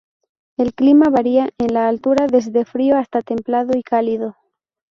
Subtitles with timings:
[0.57, 4.35] El clima varía con la altura, desde frío hasta templado y cálido.